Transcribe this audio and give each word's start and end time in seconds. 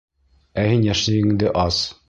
Ә 0.61 0.63
һин 0.71 0.87
йәшнигеңде 0.87 1.55
ас! 1.69 1.83